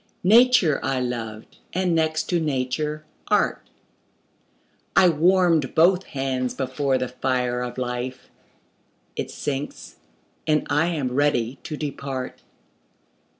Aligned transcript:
Nature 0.23 0.79
I 0.81 0.99
loved 0.99 1.57
and, 1.73 1.93
next 1.93 2.23
to 2.29 2.39
Nature, 2.39 3.05
Art: 3.27 3.61
I 4.95 5.09
warm'd 5.09 5.75
both 5.75 6.05
hands 6.05 6.55
before 6.55 6.97
the 6.97 7.07
fire 7.07 7.61
of 7.61 7.77
life; 7.77 8.31
It 9.15 9.29
sinks, 9.29 9.97
and 10.47 10.65
I 10.71 10.87
am 10.87 11.11
ready 11.11 11.59
to 11.61 11.77
depart. 11.77 12.41